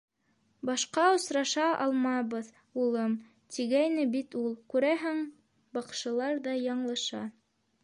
[0.67, 2.49] «Башҡа осраша алмабыҙ,
[2.85, 3.13] улым»,-
[3.57, 4.57] тигәйне бит ул.
[4.75, 5.23] Күрәһең...
[5.79, 7.25] баҡшылар ҙа яңылыша.